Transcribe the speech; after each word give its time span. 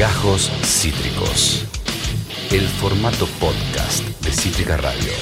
Gajos 0.00 0.50
Cítricos. 0.64 1.66
El 2.50 2.62
formato 2.62 3.26
podcast 3.38 4.02
de 4.24 4.30
Cítrica 4.30 4.78
Radio. 4.78 5.12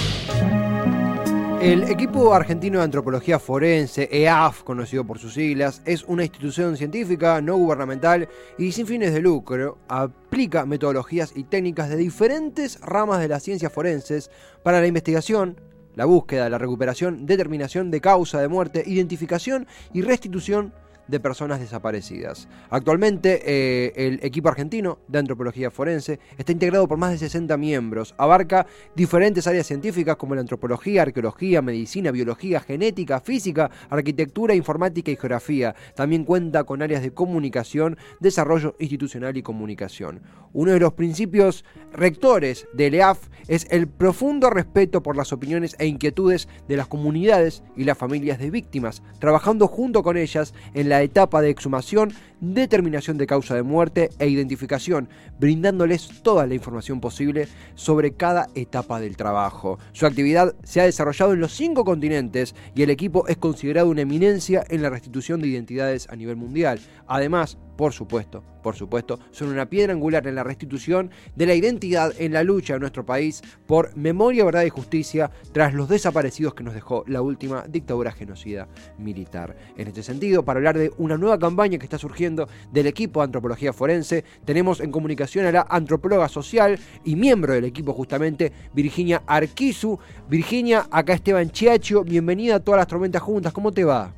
El 1.60 1.90
equipo 1.90 2.32
argentino 2.32 2.78
de 2.78 2.84
antropología 2.84 3.40
forense, 3.40 4.08
EAF, 4.12 4.62
conocido 4.62 5.04
por 5.04 5.18
sus 5.18 5.34
siglas, 5.34 5.82
es 5.84 6.04
una 6.04 6.22
institución 6.22 6.76
científica 6.76 7.40
no 7.40 7.56
gubernamental 7.56 8.28
y 8.56 8.70
sin 8.70 8.86
fines 8.86 9.12
de 9.12 9.20
lucro. 9.20 9.78
Aplica 9.88 10.64
metodologías 10.64 11.32
y 11.34 11.42
técnicas 11.42 11.88
de 11.88 11.96
diferentes 11.96 12.80
ramas 12.80 13.18
de 13.18 13.26
las 13.26 13.42
ciencias 13.42 13.72
forenses 13.72 14.30
para 14.62 14.80
la 14.80 14.86
investigación, 14.86 15.60
la 15.96 16.04
búsqueda, 16.04 16.48
la 16.48 16.58
recuperación, 16.58 17.26
determinación 17.26 17.90
de 17.90 18.00
causa 18.00 18.40
de 18.40 18.46
muerte, 18.46 18.84
identificación 18.86 19.66
y 19.92 20.02
restitución 20.02 20.72
de 21.08 21.20
personas 21.20 21.60
desaparecidas. 21.60 22.48
Actualmente, 22.70 23.42
eh, 23.44 23.92
el 23.96 24.20
equipo 24.22 24.48
argentino 24.48 24.98
de 25.08 25.18
antropología 25.18 25.70
forense 25.70 26.20
está 26.36 26.52
integrado 26.52 26.86
por 26.86 26.98
más 26.98 27.12
de 27.12 27.18
60 27.18 27.56
miembros. 27.56 28.14
Abarca 28.18 28.66
diferentes 28.94 29.46
áreas 29.46 29.66
científicas 29.66 30.16
como 30.16 30.34
la 30.34 30.42
antropología, 30.42 31.02
arqueología, 31.02 31.62
medicina, 31.62 32.10
biología, 32.10 32.60
genética, 32.60 33.20
física, 33.20 33.70
arquitectura, 33.90 34.54
informática 34.54 35.10
y 35.10 35.16
geografía. 35.16 35.74
También 35.94 36.24
cuenta 36.24 36.64
con 36.64 36.82
áreas 36.82 37.02
de 37.02 37.12
comunicación, 37.12 37.96
desarrollo 38.20 38.76
institucional 38.78 39.36
y 39.36 39.42
comunicación. 39.42 40.20
Uno 40.52 40.72
de 40.72 40.80
los 40.80 40.94
principios 40.94 41.64
rectores 41.92 42.66
del 42.72 42.94
EAF 42.94 43.28
es 43.48 43.66
el 43.70 43.88
profundo 43.88 44.50
respeto 44.50 45.02
por 45.02 45.16
las 45.16 45.32
opiniones 45.32 45.76
e 45.78 45.86
inquietudes 45.86 46.48
de 46.68 46.76
las 46.76 46.86
comunidades 46.86 47.62
y 47.76 47.84
las 47.84 47.98
familias 47.98 48.38
de 48.38 48.50
víctimas, 48.50 49.02
trabajando 49.18 49.68
junto 49.68 50.02
con 50.02 50.16
ellas 50.16 50.54
en 50.74 50.88
la 50.88 50.97
etapa 51.02 51.40
de 51.40 51.50
exhumación, 51.50 52.12
determinación 52.40 53.18
de 53.18 53.26
causa 53.26 53.54
de 53.54 53.62
muerte 53.62 54.10
e 54.18 54.28
identificación, 54.28 55.08
brindándoles 55.38 56.22
toda 56.22 56.46
la 56.46 56.54
información 56.54 57.00
posible 57.00 57.48
sobre 57.74 58.12
cada 58.12 58.48
etapa 58.54 59.00
del 59.00 59.16
trabajo. 59.16 59.78
Su 59.92 60.06
actividad 60.06 60.54
se 60.62 60.80
ha 60.80 60.84
desarrollado 60.84 61.32
en 61.32 61.40
los 61.40 61.52
cinco 61.52 61.84
continentes 61.84 62.54
y 62.74 62.82
el 62.82 62.90
equipo 62.90 63.26
es 63.28 63.36
considerado 63.36 63.88
una 63.88 64.02
eminencia 64.02 64.64
en 64.68 64.82
la 64.82 64.90
restitución 64.90 65.40
de 65.40 65.48
identidades 65.48 66.08
a 66.08 66.16
nivel 66.16 66.36
mundial. 66.36 66.80
Además, 67.06 67.58
por 67.78 67.92
supuesto, 67.92 68.42
por 68.60 68.74
supuesto, 68.74 69.20
son 69.30 69.50
una 69.50 69.70
piedra 69.70 69.92
angular 69.92 70.26
en 70.26 70.34
la 70.34 70.42
restitución 70.42 71.12
de 71.36 71.46
la 71.46 71.54
identidad 71.54 72.12
en 72.18 72.32
la 72.32 72.42
lucha 72.42 72.74
de 72.74 72.80
nuestro 72.80 73.06
país 73.06 73.40
por 73.68 73.96
memoria, 73.96 74.44
verdad 74.44 74.64
y 74.64 74.68
justicia 74.68 75.30
tras 75.52 75.74
los 75.74 75.88
desaparecidos 75.88 76.54
que 76.54 76.64
nos 76.64 76.74
dejó 76.74 77.04
la 77.06 77.22
última 77.22 77.64
dictadura 77.68 78.10
genocida 78.10 78.66
militar. 78.98 79.56
En 79.76 79.86
este 79.86 80.02
sentido, 80.02 80.44
para 80.44 80.58
hablar 80.58 80.76
de 80.76 80.90
una 80.98 81.16
nueva 81.16 81.38
campaña 81.38 81.78
que 81.78 81.84
está 81.84 81.98
surgiendo 81.98 82.48
del 82.72 82.88
equipo 82.88 83.20
de 83.20 83.26
antropología 83.26 83.72
forense, 83.72 84.24
tenemos 84.44 84.80
en 84.80 84.90
comunicación 84.90 85.46
a 85.46 85.52
la 85.52 85.64
antropóloga 85.70 86.28
social 86.28 86.80
y 87.04 87.14
miembro 87.14 87.52
del 87.52 87.64
equipo 87.64 87.92
justamente, 87.92 88.52
Virginia 88.74 89.22
Arquizu. 89.24 90.00
Virginia, 90.28 90.88
acá 90.90 91.12
Esteban 91.12 91.50
Chiacho, 91.50 92.02
bienvenida 92.02 92.56
a 92.56 92.60
todas 92.60 92.78
las 92.78 92.88
tormentas 92.88 93.22
juntas, 93.22 93.52
¿cómo 93.52 93.70
te 93.70 93.84
va? 93.84 94.12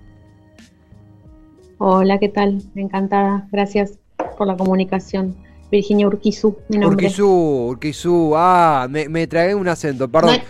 Hola, 1.83 2.19
¿qué 2.19 2.29
tal? 2.29 2.63
Encantada. 2.75 3.49
Gracias 3.51 3.99
por 4.37 4.47
la 4.47 4.55
comunicación. 4.55 5.35
Virginia 5.73 6.07
Urquizu, 6.07 6.55
mi 6.69 6.77
nombre. 6.77 7.07
Urquizu, 7.07 7.27
Urquizu. 7.71 8.35
Ah, 8.37 8.87
me, 8.91 9.09
me 9.09 9.27
tragué 9.27 9.55
un 9.55 9.67
acento, 9.67 10.07
perdón. 10.07 10.41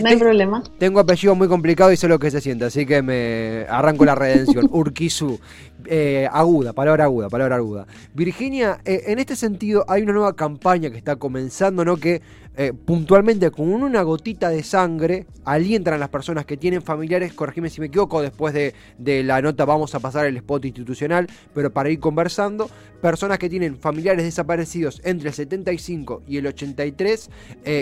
No 0.00 0.08
hay, 0.08 0.16
problema. 0.16 0.64
Tengo 0.76 0.98
apellido 0.98 1.36
muy 1.36 1.46
complicado 1.46 1.92
y 1.92 1.96
sé 1.96 2.08
lo 2.08 2.18
que 2.18 2.32
se 2.32 2.40
siente, 2.40 2.64
así 2.64 2.84
que 2.84 3.00
me 3.00 3.64
arranco 3.68 4.04
la 4.04 4.16
redención. 4.16 4.68
Urquizu. 4.72 5.38
Eh, 5.86 6.28
aguda, 6.30 6.72
palabra 6.72 7.04
aguda, 7.04 7.28
palabra 7.28 7.56
aguda. 7.56 7.86
Virginia, 8.14 8.80
eh, 8.84 9.04
en 9.06 9.18
este 9.18 9.36
sentido 9.36 9.84
hay 9.88 10.02
una 10.02 10.12
nueva 10.12 10.36
campaña 10.36 10.90
que 10.90 10.98
está 10.98 11.16
comenzando, 11.16 11.84
¿no? 11.84 11.96
Que 11.96 12.22
eh, 12.56 12.72
puntualmente 12.72 13.50
con 13.50 13.68
una 13.68 14.02
gotita 14.02 14.50
de 14.50 14.62
sangre 14.62 15.26
alientan 15.44 15.94
a 15.94 15.98
las 15.98 16.08
personas 16.08 16.44
que 16.44 16.56
tienen 16.56 16.82
familiares, 16.82 17.32
corregime 17.32 17.70
si 17.70 17.80
me 17.80 17.86
equivoco, 17.86 18.20
después 18.20 18.52
de, 18.52 18.74
la 19.22 19.40
nota 19.40 19.64
vamos 19.64 19.94
a 19.94 20.00
pasar 20.00 20.26
el 20.26 20.36
spot 20.36 20.64
institucional, 20.64 21.26
pero 21.54 21.70
para 21.70 21.90
ir 21.90 22.00
conversando, 22.00 22.68
personas 23.00 23.38
que 23.38 23.48
tienen 23.48 23.76
familiares 23.78 24.24
desaparecidos 24.24 25.00
entre 25.04 25.28
el 25.28 25.34
75 25.34 26.22
y 26.26 26.36
el 26.36 26.46
83, 26.48 27.30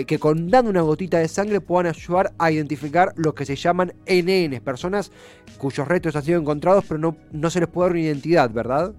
que 0.05 0.19
con 0.19 0.49
dando 0.49 0.71
una 0.71 0.81
gotita 0.81 1.17
de 1.17 1.27
sangre 1.27 1.59
puedan 1.59 1.87
ayudar 1.87 2.31
a 2.37 2.51
identificar 2.51 3.11
lo 3.17 3.35
que 3.35 3.45
se 3.45 3.55
llaman 3.55 3.93
NN, 4.07 4.61
personas 4.61 5.11
cuyos 5.57 5.87
restos 5.87 6.15
han 6.15 6.23
sido 6.23 6.39
encontrados 6.39 6.85
pero 6.87 6.99
no, 6.99 7.17
no 7.31 7.49
se 7.49 7.59
les 7.59 7.69
puede 7.69 7.88
una 7.91 7.99
identidad, 7.99 8.49
¿verdad? 8.51 8.93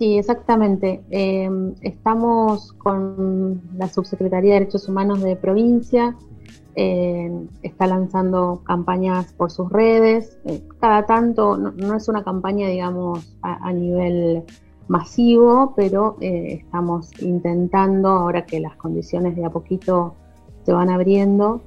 Sí, 0.00 0.16
exactamente. 0.16 1.02
Em, 1.10 1.74
estamos 1.82 2.72
con 2.72 3.60
la 3.76 3.86
Subsecretaría 3.86 4.54
de 4.54 4.60
Derechos 4.60 4.88
Humanos 4.88 5.22
de 5.22 5.36
provincia, 5.36 6.16
em, 6.74 7.48
está 7.62 7.86
lanzando 7.86 8.62
campañas 8.64 9.34
por 9.34 9.50
sus 9.50 9.70
redes. 9.70 10.38
Eh, 10.46 10.62
cada 10.80 11.04
tanto, 11.04 11.58
no, 11.58 11.94
es 11.94 12.08
una 12.08 12.24
campaña, 12.24 12.68
digamos, 12.68 13.36
a, 13.42 13.70
nivel 13.74 14.44
masivo, 14.88 15.74
pero 15.76 16.16
eh, 16.22 16.62
estamos 16.64 17.10
intentando, 17.22 18.08
ahora 18.08 18.46
que 18.46 18.58
las 18.58 18.76
condiciones 18.76 19.36
de 19.36 19.44
a 19.44 19.50
poquito 19.50 20.14
se 20.64 20.72
van 20.72 20.88
abriendo, 20.88 21.60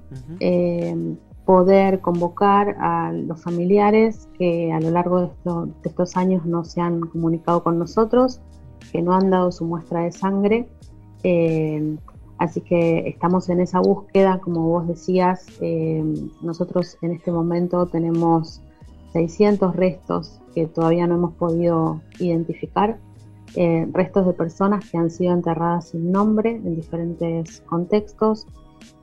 poder 1.45 1.99
convocar 1.99 2.75
a 2.79 3.11
los 3.11 3.41
familiares 3.41 4.29
que 4.37 4.71
a 4.71 4.79
lo 4.79 4.91
largo 4.91 5.21
de, 5.21 5.29
estos 5.83 6.15
años 6.15 6.45
no 6.45 6.63
se 6.63 6.81
han 6.81 7.01
comunicado 7.01 7.63
con 7.63 7.77
nosotros, 7.77 8.39
que 8.91 9.01
no 9.01 9.13
han 9.13 9.29
dado 9.29 9.51
su 9.51 9.65
muestra 9.65 10.01
de 10.01 10.11
sangre. 10.11 10.69
Eh, 11.23 11.97
así 12.37 12.61
que 12.61 13.07
estamos 13.07 13.49
en 13.49 13.59
esa 13.59 13.79
búsqueda, 13.79 14.39
como 14.39 14.67
vos 14.67 14.87
decías, 14.87 15.47
eh, 15.61 16.03
nosotros 16.41 16.97
en 17.01 17.11
este 17.11 17.31
momento 17.31 17.87
tenemos 17.87 18.61
600 19.11 19.75
restos 19.75 20.41
que 20.55 20.67
todavía 20.67 21.07
no 21.07 21.15
hemos 21.15 21.33
podido 21.33 22.01
identificar, 22.19 22.99
eh, 23.55 23.87
restos 23.91 24.25
de 24.25 24.33
personas 24.33 24.89
que 24.89 24.97
han 24.97 25.11
sido 25.11 25.33
enterradas 25.33 25.89
sin 25.89 26.11
nombre 26.11 26.51
en 26.51 26.75
diferentes 26.75 27.61
contextos, 27.61 28.47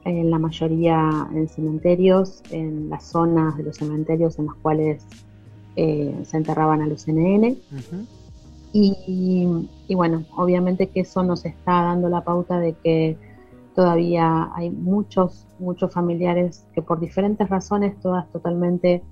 en 0.04 0.30
la 0.30 0.38
mayoría 0.38 1.28
en 1.32 1.48
cementerios, 1.48 2.42
en 2.50 2.88
las 2.88 3.04
zonas 3.04 3.56
de 3.56 3.64
los 3.64 3.76
cementerios 3.76 4.38
en 4.38 4.46
los 4.46 4.54
cuales 4.56 5.06
eh, 5.76 6.14
se 6.24 6.36
enterraban 6.36 6.82
a 6.82 6.86
los 6.86 7.06
NN. 7.06 7.56
y, 8.72 9.94
bueno, 9.94 10.24
obviamente 10.36 10.88
que 10.88 11.00
eso 11.00 11.22
nos 11.22 11.44
está 11.44 11.82
dando 11.82 12.08
la 12.08 12.22
pauta 12.22 12.58
de 12.58 12.74
que 12.74 13.16
todavía 13.74 14.50
hay 14.54 14.70
muchos, 14.70 15.46
muchos 15.58 15.92
familiares 15.92 16.66
que 16.74 16.82
por 16.82 17.00
diferentes 17.00 17.48
razones, 17.48 17.98
todas 18.00 18.30
totalmente 18.30 19.02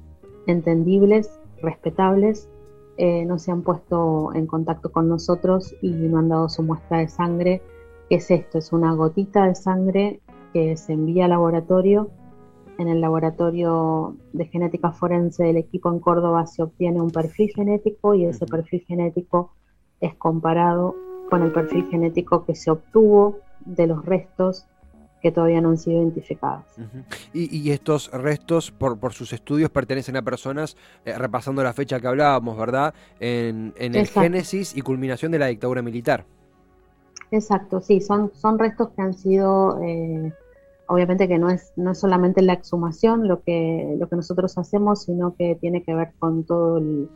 entendibles, 0.46 1.30
respetables, 1.62 2.48
eh, 2.96 3.24
no 3.24 3.38
se 3.38 3.52
han 3.52 3.62
puesto 3.62 4.32
en 4.34 4.46
contacto 4.46 4.90
con 4.90 5.08
nosotros 5.08 5.74
y 5.82 5.90
no 5.90 6.18
han 6.18 6.28
dado 6.28 6.48
su 6.48 6.62
muestra 6.62 6.98
de 6.98 7.08
sangre. 7.08 7.62
¿Qué 8.08 8.16
es 8.16 8.30
esto? 8.30 8.58
Es 8.58 8.72
una 8.72 8.92
gotita 8.94 9.46
de 9.46 9.54
sangre 9.54 10.20
que 10.52 10.76
se 10.76 10.92
envía 10.92 11.24
al 11.24 11.30
laboratorio. 11.30 12.10
En 12.78 12.88
el 12.88 13.00
laboratorio 13.00 14.16
de 14.32 14.46
genética 14.46 14.92
forense 14.92 15.44
del 15.44 15.56
equipo 15.56 15.90
en 15.90 15.98
Córdoba 15.98 16.46
se 16.46 16.62
obtiene 16.62 17.00
un 17.00 17.10
perfil 17.10 17.50
genético 17.54 18.14
y 18.14 18.24
ese 18.24 18.46
perfil 18.46 18.84
genético 18.86 19.52
es 20.00 20.14
comparado 20.14 20.94
con 21.28 21.42
el 21.42 21.52
perfil 21.52 21.86
genético 21.90 22.44
que 22.44 22.54
se 22.54 22.70
obtuvo 22.70 23.38
de 23.64 23.86
los 23.86 24.04
restos 24.04 24.66
que 25.20 25.32
todavía 25.32 25.60
no 25.60 25.70
han 25.70 25.78
sido 25.78 26.00
identificados. 26.00 26.64
y, 27.32 27.70
estos 27.70 28.10
restos, 28.12 28.70
por, 28.70 28.98
por, 28.98 29.12
sus 29.12 29.32
estudios, 29.32 29.70
pertenecen 29.70 30.16
a 30.16 30.22
personas, 30.22 30.76
eh, 31.04 31.16
repasando 31.16 31.62
la 31.62 31.72
fecha 31.72 32.00
que 32.00 32.06
hablábamos, 32.06 32.56
¿verdad? 32.56 32.94
En, 33.18 33.74
el 33.78 34.06
génesis 34.06 34.76
y 34.76 34.80
culminación 34.80 35.32
de 35.32 35.38
la 35.38 35.46
dictadura 35.46 35.82
militar. 35.82 36.24
Exacto, 37.30 37.80
sí, 37.80 38.00
son, 38.00 38.32
son 38.34 38.58
restos 38.58 38.90
que 38.90 39.02
han 39.02 39.12
sido, 39.14 39.82
eh, 39.82 40.32
obviamente 40.88 41.28
que 41.28 41.38
no 41.38 41.48
es, 41.50 41.72
no 41.76 41.92
es 41.92 41.98
solamente 41.98 42.42
la 42.42 42.54
exhumación 42.54 43.28
lo 43.28 43.42
que, 43.42 43.96
lo 43.98 44.08
que 44.08 44.16
nosotros 44.16 44.56
hacemos, 44.58 45.04
sino 45.04 45.34
que 45.34 45.56
tiene 45.60 45.82
que 45.82 45.94
ver 45.94 46.12
con 46.18 46.44
todo 46.44 46.78
el, 46.78 47.08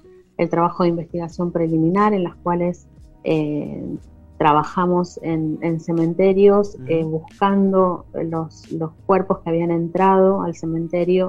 trabajo 0.51 0.83
de 0.83 0.89
investigación 0.89 1.53
preliminar 1.53 2.15
en 2.15 2.25
las 2.25 2.35
cuales 2.35 2.89
eh, 3.23 3.97
trabajamos 4.39 5.21
en, 5.23 5.79
cementerios 5.79 6.77
eh, 6.89 7.05
buscando 7.05 8.07
los, 8.13 8.73
los 8.73 8.91
cuerpos 9.07 9.39
que 9.39 9.51
habían 9.51 9.71
entrado 9.71 10.43
al 10.43 10.57
cementerio 10.57 11.29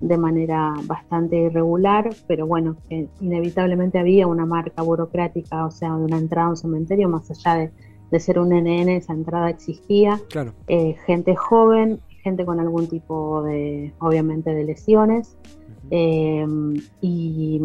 de 0.00 0.18
manera 0.18 0.74
bastante 0.84 1.36
irregular, 1.36 2.10
pero 2.26 2.46
bueno, 2.46 2.76
inevitablemente 3.20 3.98
había 3.98 4.26
una 4.26 4.46
marca 4.46 4.82
burocrática, 4.82 5.66
o 5.66 5.70
sea, 5.70 5.96
de 5.96 6.04
una 6.04 6.18
entrada 6.18 6.48
a 6.48 6.50
un 6.50 6.56
cementerio, 6.56 7.08
más 7.08 7.30
allá 7.30 7.54
de 7.54 7.70
de 8.10 8.20
ser 8.20 8.38
un 8.38 8.50
NN, 8.50 8.88
esa 8.88 9.12
entrada 9.12 9.50
existía. 9.50 10.20
Eh, 10.68 10.96
gente 11.06 11.34
joven, 11.34 12.00
gente 12.22 12.44
con 12.44 12.60
algún 12.60 12.88
tipo 12.88 13.42
de, 13.42 13.92
obviamente, 13.98 14.54
de 14.54 14.64
lesiones. 14.64 15.36
Eh, 15.90 16.46
y, 17.00 17.60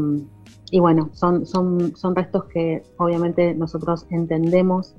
y 0.71 0.79
bueno, 0.79 1.09
son, 1.13 1.45
son, 1.45 1.95
son 1.95 2.15
restos 2.15 2.45
que 2.45 2.83
obviamente 2.97 3.53
nosotros 3.53 4.05
entendemos 4.09 4.95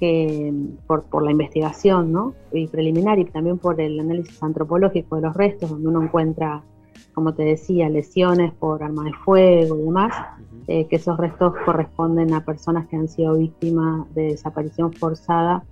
que 0.00 0.52
por, 0.86 1.04
por 1.04 1.22
la 1.22 1.30
investigación 1.30 2.10
¿no? 2.10 2.34
y 2.52 2.66
preliminar 2.66 3.18
y 3.18 3.26
también 3.26 3.58
por 3.58 3.80
el 3.80 4.00
análisis 4.00 4.42
antropológico 4.42 5.16
de 5.16 5.22
los 5.22 5.36
restos, 5.36 5.68
donde 5.68 5.88
uno 5.88 6.02
encuentra, 6.02 6.64
como 7.12 7.34
te 7.34 7.42
decía, 7.42 7.90
lesiones 7.90 8.54
por 8.54 8.82
arma 8.82 9.04
de 9.04 9.12
fuego 9.12 9.76
y 9.76 9.82
demás, 9.82 10.14
eh, 10.70 10.86
que 10.86 10.96
esos 10.96 11.16
restos 11.18 11.52
corresponden 11.64 12.32
a 12.32 12.44
personas 12.44 12.86
que 12.86 12.94
han 12.94 13.08
sido 13.08 13.34
víctimas 13.34 14.06
de 14.14 14.22
desaparición 14.22 14.92
forzada 14.92 15.64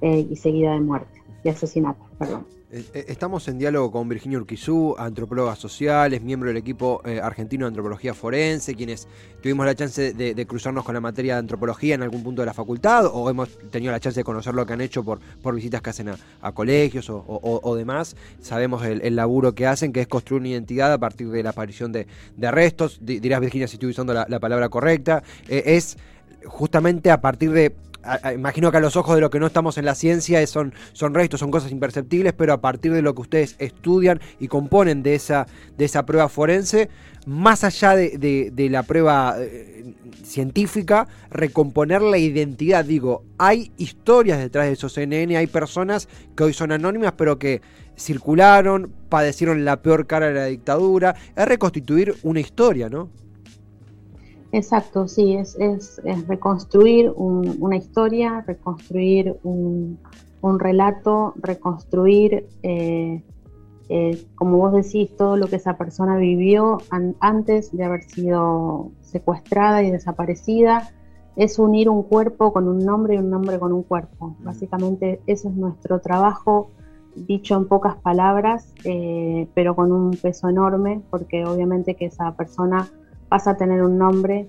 eh, 0.00 0.28
y 0.30 0.36
seguida 0.36 0.74
de 0.74 0.80
muerte, 0.80 1.20
de 1.42 1.50
asesinato, 1.50 2.04
perdón. 2.16 2.46
Eh, 2.74 2.84
eh, 2.92 3.04
estamos 3.06 3.46
en 3.46 3.56
diálogo 3.56 3.92
con 3.92 4.08
Virginia 4.08 4.36
Urquizú, 4.36 4.96
antropóloga 4.98 5.54
social, 5.54 6.12
es 6.12 6.20
miembro 6.22 6.48
del 6.48 6.56
equipo 6.56 7.00
eh, 7.04 7.20
argentino 7.22 7.66
de 7.66 7.68
antropología 7.68 8.14
forense, 8.14 8.74
quienes 8.74 9.06
tuvimos 9.40 9.64
la 9.64 9.76
chance 9.76 10.12
de, 10.12 10.46
cruzarnos 10.46 10.84
con 10.84 10.92
la 10.92 11.00
materia 11.00 11.34
de 11.34 11.38
antropología 11.38 11.94
en 11.94 12.02
algún 12.02 12.24
punto 12.24 12.42
de 12.42 12.46
la 12.46 12.52
facultad, 12.52 13.06
o 13.06 13.30
hemos 13.30 13.48
tenido 13.70 13.92
la 13.92 14.00
chance 14.00 14.18
de 14.18 14.24
conocer 14.24 14.54
lo 14.54 14.66
que 14.66 14.72
han 14.72 14.80
hecho 14.80 15.04
por, 15.04 15.20
visitas 15.54 15.82
que 15.82 15.90
hacen 15.90 16.08
a, 16.42 16.52
colegios 16.52 17.06
o, 17.10 17.76
demás. 17.76 18.16
Sabemos 18.40 18.84
el, 18.84 19.14
laburo 19.14 19.54
que 19.54 19.68
hacen, 19.68 19.92
que 19.92 20.00
es 20.00 20.08
construir 20.08 20.40
una 20.40 20.48
identidad 20.48 20.92
a 20.92 20.98
partir 20.98 21.28
de 21.28 21.44
la 21.44 21.50
aparición 21.50 21.92
de, 21.92 22.08
arrestos. 22.42 22.98
dirás, 23.00 23.40
Virginia, 23.40 23.68
si 23.68 23.76
estoy 23.76 23.90
usando 23.90 24.12
la, 24.12 24.40
palabra 24.40 24.68
correcta. 24.68 25.22
es 25.46 25.96
justamente 26.44 27.12
a 27.12 27.20
partir 27.20 27.52
de 27.52 27.72
imagino 28.34 28.70
que 28.70 28.76
a 28.76 28.80
los 28.80 28.96
ojos 28.96 29.14
de 29.14 29.20
lo 29.20 29.30
que 29.30 29.40
no 29.40 29.46
estamos 29.46 29.78
en 29.78 29.84
la 29.84 29.94
ciencia 29.94 30.44
son, 30.46 30.74
son 30.92 31.14
restos, 31.14 31.40
son 31.40 31.50
cosas 31.50 31.72
imperceptibles, 31.72 32.32
pero 32.32 32.52
a 32.52 32.60
partir 32.60 32.92
de 32.92 33.02
lo 33.02 33.14
que 33.14 33.22
ustedes 33.22 33.56
estudian 33.58 34.20
y 34.38 34.48
componen 34.48 35.02
de 35.02 35.14
esa, 35.14 35.46
de 35.76 35.84
esa 35.84 36.04
prueba 36.04 36.28
forense, 36.28 36.88
más 37.26 37.64
allá 37.64 37.96
de, 37.96 38.68
la 38.70 38.82
prueba 38.82 39.36
eh, 39.38 39.94
científica, 40.22 41.08
recomponer 41.30 42.02
la 42.02 42.18
identidad. 42.18 42.84
Digo, 42.84 43.24
hay 43.38 43.72
historias 43.76 44.38
detrás 44.38 44.66
de 44.66 44.72
esos 44.72 44.92
CNN, 44.92 45.36
hay 45.36 45.46
personas 45.46 46.08
que 46.36 46.44
hoy 46.44 46.52
son 46.52 46.72
anónimas, 46.72 47.12
pero 47.16 47.38
que 47.38 47.62
circularon, 47.96 48.92
padecieron 49.08 49.64
la 49.64 49.80
peor 49.80 50.06
cara 50.06 50.28
de 50.28 50.34
la 50.34 50.46
dictadura. 50.46 51.14
Es 51.36 51.46
reconstituir 51.46 52.14
una 52.22 52.40
historia, 52.40 52.88
¿no? 52.88 53.10
Exacto, 54.54 55.08
sí, 55.08 55.34
es, 55.34 55.56
es, 55.58 56.00
reconstruir 56.28 57.12
una 57.16 57.76
historia, 57.76 58.44
reconstruir 58.46 59.36
un, 59.42 59.98
relato, 60.60 61.34
reconstruir, 61.38 62.46
eh, 62.62 63.24
eh, 63.88 64.24
como 64.36 64.58
vos 64.58 64.72
decís, 64.72 65.16
todo 65.16 65.36
lo 65.36 65.48
que 65.48 65.56
esa 65.56 65.76
persona 65.76 66.16
vivió 66.18 66.78
antes 67.18 67.76
de 67.76 67.82
haber 67.82 68.04
sido 68.04 68.92
secuestrada 69.00 69.82
y 69.82 69.90
desaparecida. 69.90 70.88
Es 71.34 71.58
unir 71.58 71.88
un 71.88 72.04
cuerpo 72.04 72.52
con 72.52 72.68
un 72.68 72.78
nombre 72.78 73.16
y 73.16 73.18
un 73.18 73.30
nombre 73.30 73.58
con 73.58 73.72
un 73.72 73.82
cuerpo. 73.82 74.36
Mm. 74.38 74.44
Básicamente 74.44 75.20
ese 75.26 75.48
es 75.48 75.54
nuestro 75.56 75.98
trabajo, 75.98 76.70
dicho 77.16 77.56
en 77.56 77.66
pocas 77.66 77.96
palabras, 77.96 78.72
eh, 78.84 79.48
pero 79.52 79.74
con 79.74 79.90
un 79.90 80.12
peso 80.12 80.48
enorme, 80.48 81.02
porque 81.10 81.44
obviamente 81.44 81.96
que 81.96 82.04
esa 82.04 82.36
persona 82.36 82.88
pasa 83.34 83.50
a 83.50 83.56
tener 83.56 83.82
un 83.82 83.98
nombre, 83.98 84.46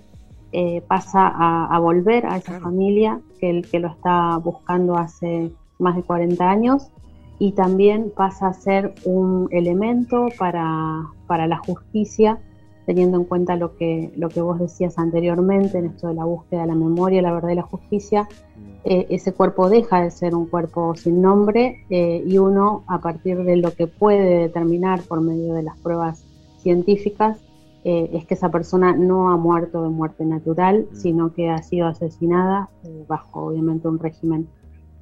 eh, 0.52 0.84
pasa 0.88 1.22
a, 1.26 1.80
volver 1.80 2.28
a 2.28 2.38
esa 2.38 2.60
familia 2.60 3.20
que, 3.40 3.50
el, 3.50 3.68
que 3.68 3.80
lo 3.80 3.88
está 3.88 4.38
buscando 4.38 4.96
hace 4.96 5.52
más 5.80 5.96
de 5.96 6.04
40 6.04 6.48
años 6.48 6.92
y 7.40 7.54
también 7.54 8.14
pasa 8.16 8.50
a 8.50 8.54
ser 8.54 8.94
un 9.04 9.48
elemento 9.50 10.28
para, 10.38 11.02
para 11.26 11.48
la 11.48 11.58
justicia, 11.58 12.38
teniendo 12.86 13.18
en 13.18 13.24
cuenta 13.24 13.56
lo 13.56 13.76
que, 13.76 14.14
lo 14.18 14.30
que 14.30 14.42
vos 14.42 14.60
decías 14.60 15.00
anteriormente 15.00 15.80
en 15.80 15.86
esto 15.86 16.10
de 16.10 16.14
la 16.14 16.26
búsqueda 16.26 16.62
de 16.62 16.68
la 16.68 16.76
memoria, 16.76 17.24
la 17.24 17.34
verdad 17.34 17.50
y 17.50 17.56
la 17.56 17.64
justicia. 17.64 18.22
Mm. 18.56 18.70
Eh, 18.84 19.08
ese 19.10 19.34
cuerpo 19.34 19.68
deja 19.68 20.00
de 20.04 20.12
ser 20.12 20.36
un 20.36 20.46
cuerpo 20.46 20.94
sin 20.94 21.24
nombre 21.24 21.84
eh, 21.90 22.24
y 22.24 22.38
uno, 22.38 22.84
a 22.86 23.00
partir 23.00 23.44
de 23.46 23.56
lo 23.56 23.74
que 23.74 23.88
puede 23.88 24.42
determinar 24.42 25.02
por 25.02 25.22
medio 25.22 25.56
de 25.56 25.64
las 25.64 25.76
pruebas 25.80 26.24
científicas, 26.60 27.45
eh, 27.86 28.10
es 28.14 28.26
que 28.26 28.34
esa 28.34 28.50
persona 28.50 28.96
no 28.96 29.30
ha 29.30 29.38
muerto 29.38 29.84
de 29.84 29.90
muerte 29.90 30.26
natural, 30.26 30.88
mm. 30.92 30.96
sino 30.96 31.34
que 31.34 31.50
ha 31.52 31.62
sido 31.62 31.88
asesinada 31.88 32.70
eh, 32.84 33.06
bajo 33.08 33.46
obviamente 33.46 33.88
un 33.88 34.00
régimen 34.00 34.50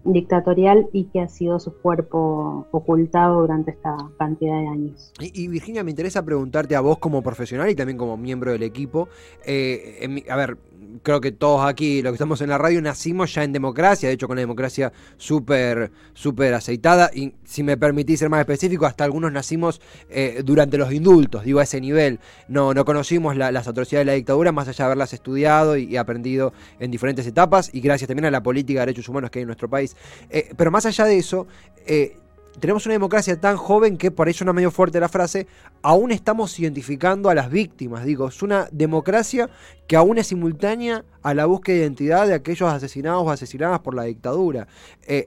dictatorial 0.06 0.88
y 0.92 1.06
que 1.06 1.22
ha 1.22 1.28
sido 1.28 1.60
su 1.60 1.74
cuerpo 1.74 2.68
ocultado 2.72 3.42
durante 3.42 3.72
esta 3.72 3.96
cantidad 4.18 4.60
de 4.60 4.68
años. 4.68 5.14
Y, 5.20 5.48
Virginia, 5.48 5.84
me 5.84 5.92
interesa 5.92 6.24
preguntarte 6.24 6.76
a 6.76 6.82
vos 6.82 6.98
como 7.00 7.22
profesional 7.22 7.70
y 7.70 7.76
también 7.76 7.98
como 7.98 8.18
miembro 8.18 8.52
del 8.52 8.64
equipo, 8.64 9.08
eh, 9.46 10.24
a 10.30 10.36
ver, 10.36 10.58
creo 11.02 11.22
que 11.22 11.32
todos 11.32 11.66
aquí, 11.66 12.02
los 12.02 12.12
que 12.12 12.16
estamos 12.16 12.42
en 12.42 12.50
la 12.50 12.58
radio, 12.58 12.82
nacimos 12.82 13.34
ya 13.34 13.44
en 13.44 13.52
democracia, 13.54 14.10
de 14.10 14.16
hecho 14.16 14.28
con 14.28 14.36
la 14.36 14.42
democracia 14.42 14.92
súper 15.18 15.92
súper 16.14 16.54
aceitada, 16.54 17.10
y 17.14 17.34
si 17.44 17.64
me 17.64 17.78
permitís 17.78 18.20
ser 18.20 18.30
más 18.30 18.40
específico, 18.40 18.86
hasta 18.86 19.04
algunos 19.04 19.32
nacimos 19.32 19.82
eh, 20.10 20.42
durante 20.44 20.78
los 20.78 20.92
indultos, 20.94 21.44
digo 21.44 21.60
a 21.60 21.64
ese 21.64 21.82
nivel, 21.82 22.20
no, 22.48 22.74
no 22.74 22.86
conocimos 22.86 23.36
las 23.36 23.68
atrocidades 23.68 24.06
de 24.06 24.12
la 24.12 24.16
dictadura, 24.16 24.52
más 24.52 24.68
allá 24.68 24.84
de 24.84 24.86
haberlas 24.86 25.14
estudiado 25.14 25.78
y, 25.78 25.98
aprendido 25.98 26.54
en 26.80 26.92
diferentes 26.92 27.26
etapas, 27.26 27.70
y 27.74 27.82
gracias 27.82 28.08
también 28.08 28.26
a 28.26 28.32
la 28.32 28.44
política 28.44 28.82
de 28.82 28.88
derechos 28.88 29.10
humanos 29.10 29.32
que 29.32 29.40
hay 29.40 29.44
en 29.44 29.48
nuestro 29.48 29.70
país. 29.70 29.93
Eh, 30.30 30.50
pero 30.56 30.72
más 30.72 30.86
allá 30.86 31.06
de 31.06 31.18
eso, 31.18 31.48
eh, 31.86 32.18
tenemos 32.60 32.86
una 32.86 32.94
democracia 32.94 33.40
tan 33.40 33.58
joven 33.58 33.98
que, 33.98 34.12
por 34.12 34.30
eso 34.30 34.46
no 34.46 34.54
medio 34.54 34.72
fuerte 34.72 35.00
la 35.00 35.10
frase, 35.10 35.48
aún 35.82 36.12
estamos 36.12 36.60
identificando 36.60 37.30
a 37.30 37.36
las 37.36 37.50
víctimas. 37.50 38.06
Digo, 38.06 38.28
es 38.28 38.42
una 38.42 38.68
democracia 38.72 39.50
que 39.88 39.96
aún 39.96 40.18
es 40.18 40.28
simultánea 40.28 41.04
a 41.24 41.34
la 41.34 41.46
búsqueda 41.46 41.78
de 41.78 41.82
identidad 41.84 42.28
de 42.28 42.34
aquellos 42.34 42.72
asesinados 42.72 43.24
o 43.26 43.32
asesinadas 43.32 43.80
por 43.80 43.96
la 43.96 44.04
dictadura. 44.04 44.68
Eh, 45.08 45.26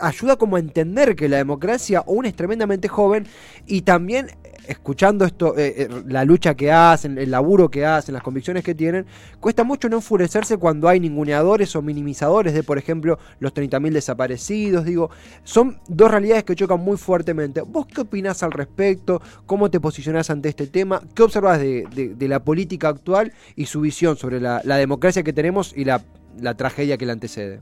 ayuda 0.00 0.36
como 0.36 0.56
a 0.56 0.60
entender 0.60 1.16
que 1.16 1.28
la 1.28 1.38
democracia 1.38 2.04
aún 2.06 2.26
es 2.26 2.34
tremendamente 2.34 2.88
joven 2.88 3.26
y 3.66 3.82
también 3.82 4.28
escuchando 4.66 5.24
esto, 5.24 5.56
eh, 5.58 5.74
eh, 5.76 5.88
la 6.06 6.24
lucha 6.24 6.54
que 6.54 6.70
hacen, 6.70 7.18
el 7.18 7.30
laburo 7.30 7.70
que 7.70 7.84
hacen, 7.84 8.14
las 8.14 8.22
convicciones 8.22 8.62
que 8.62 8.74
tienen, 8.74 9.06
cuesta 9.40 9.64
mucho 9.64 9.88
no 9.88 9.96
enfurecerse 9.96 10.56
cuando 10.56 10.88
hay 10.88 11.00
ninguneadores 11.00 11.74
o 11.76 11.82
minimizadores 11.82 12.54
de, 12.54 12.62
por 12.62 12.78
ejemplo, 12.78 13.18
los 13.40 13.52
30.000 13.54 13.92
desaparecidos. 13.92 14.84
Digo, 14.84 15.10
son 15.44 15.78
dos 15.88 16.10
realidades 16.10 16.44
que 16.44 16.54
chocan 16.54 16.80
muy 16.80 16.96
fuertemente. 16.96 17.60
¿Vos 17.62 17.86
qué 17.86 18.02
opinás 18.02 18.42
al 18.42 18.52
respecto? 18.52 19.20
¿Cómo 19.46 19.70
te 19.70 19.80
posicionás 19.80 20.30
ante 20.30 20.48
este 20.48 20.66
tema? 20.66 21.02
¿Qué 21.14 21.22
observas 21.22 21.58
de, 21.58 22.16
la 22.32 22.44
política 22.44 22.88
actual 22.88 23.32
y 23.56 23.66
su 23.66 23.80
visión 23.80 24.16
sobre 24.16 24.40
la, 24.40 24.60
democracia 24.62 25.21
que 25.22 25.32
tenemos 25.32 25.76
y 25.76 25.84
la 25.84 26.54
tragedia 26.56 26.96
que 26.96 27.06
la 27.06 27.12
antecede? 27.12 27.60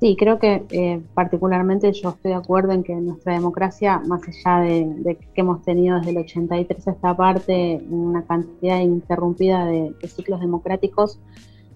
Sí, 0.00 0.16
creo 0.18 0.38
que 0.38 0.64
eh, 0.70 1.02
particularmente 1.12 1.92
yo 1.92 2.08
estoy 2.08 2.30
de 2.30 2.38
acuerdo 2.38 2.72
en 2.72 2.82
que 2.82 2.94
nuestra 2.94 3.34
democracia, 3.34 3.98
más 3.98 4.22
allá 4.26 4.60
de, 4.62 5.18
que 5.34 5.40
hemos 5.42 5.62
tenido 5.62 5.98
desde 5.98 6.12
el 6.12 6.18
83 6.18 6.88
a 6.88 6.90
esta 6.92 7.14
parte 7.14 7.82
una 7.90 8.24
cantidad 8.24 8.80
interrumpida 8.80 9.66
de, 9.66 9.94
ciclos 10.08 10.40
democráticos, 10.40 11.20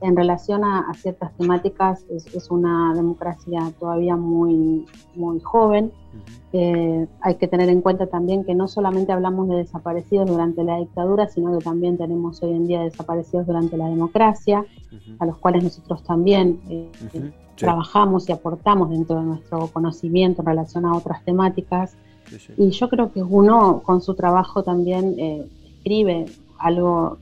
en 0.04 0.16
relación 0.16 0.64
a, 0.64 0.92
ciertas 0.94 1.34
temáticas 1.36 2.04
es, 2.10 2.50
una 2.50 2.92
democracia 2.94 3.72
todavía 3.78 4.16
muy, 4.16 4.84
muy 5.14 5.40
joven. 5.40 5.92
Eh, 6.52 7.06
hay 7.20 7.34
que 7.36 7.48
tener 7.48 7.68
en 7.68 7.80
cuenta 7.80 8.06
también 8.06 8.44
que 8.44 8.54
no 8.54 8.68
solamente 8.68 9.12
hablamos 9.12 9.48
de 9.48 9.56
desaparecidos 9.56 10.28
durante 10.28 10.62
la 10.62 10.78
dictadura, 10.78 11.28
sino 11.28 11.58
que 11.58 11.64
también 11.64 11.96
tenemos 11.96 12.42
hoy 12.42 12.52
en 12.52 12.66
día 12.66 12.82
desaparecidos 12.82 13.46
durante 13.46 13.76
la 13.76 13.88
democracia, 13.88 14.64
a 15.18 15.26
los 15.26 15.38
cuales 15.38 15.64
nosotros 15.64 16.02
también... 16.04 16.60
Eh, 16.68 16.90
trabajamos 17.56 18.28
y 18.28 18.32
aportamos 18.32 18.90
dentro 18.90 19.20
de 19.20 19.26
nuestro 19.26 19.68
conocimiento 19.68 20.42
en 20.42 20.46
relación 20.46 20.84
a 20.86 20.96
otras 20.96 21.24
temáticas. 21.24 21.96
y 22.56 22.70
yo 22.70 22.88
creo 22.88 23.12
que 23.12 23.22
uno 23.22 23.80
con 23.84 24.00
su 24.00 24.14
trabajo 24.14 24.64
también 24.64 25.14
eh, 25.18 25.46
escribe 25.76 26.26
algo 26.58 27.18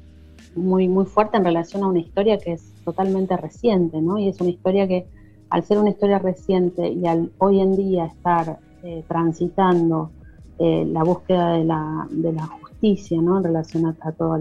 muy, 0.54 0.88
muy 0.88 1.04
fuerte 1.06 1.36
en 1.36 1.44
relación 1.44 1.82
a 1.82 1.88
una 1.88 2.00
historia 2.00 2.38
que 2.38 2.52
es 2.52 2.72
totalmente 2.84 3.36
reciente, 3.36 4.00
¿no? 4.00 4.18
Y 4.18 4.28
es 4.28 4.40
una 4.40 4.50
historia 4.50 4.86
que 4.86 5.06
al 5.50 5.62
ser 5.64 5.78
una 5.78 5.90
historia 5.90 6.18
reciente 6.18 6.88
y 6.88 7.06
al 7.06 7.30
hoy 7.38 7.60
en 7.60 7.76
día 7.76 8.06
estar 8.06 8.58
eh, 8.82 9.04
transitando 9.06 10.10
eh, 10.58 10.84
la 10.86 11.04
búsqueda 11.04 11.52
de 11.52 11.64
la, 11.64 12.06
de 12.10 12.32
la, 12.32 12.46
justicia, 12.46 13.20
¿no? 13.20 13.38
En 13.38 13.44
relación 13.44 13.86
a, 13.86 14.12
todos 14.12 14.40